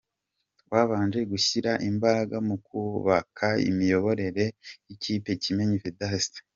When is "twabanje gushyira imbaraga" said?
0.61-2.37